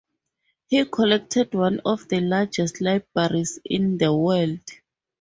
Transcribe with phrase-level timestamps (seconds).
[0.65, 4.61] He collected one of the largest libraries in the world.